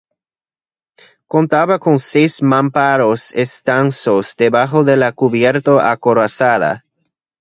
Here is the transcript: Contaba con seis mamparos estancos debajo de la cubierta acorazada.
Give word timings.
Contaba 1.33 1.77
con 1.77 1.99
seis 1.99 2.41
mamparos 2.41 3.31
estancos 3.35 4.35
debajo 4.35 4.83
de 4.83 4.97
la 4.97 5.11
cubierta 5.11 5.91
acorazada. 5.91 6.83